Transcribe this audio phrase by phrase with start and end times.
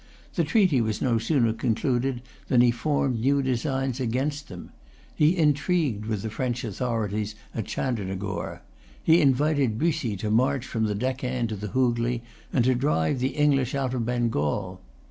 [0.33, 4.71] The treaty was no sooner concluded than he formed new designs against them.
[5.13, 8.63] He intrigued with the French authorities at Chandernagore.
[9.03, 13.35] He invited Bussy to march from the Deccan to the Hoogley, and to drive the
[13.35, 14.81] English out of Bengal.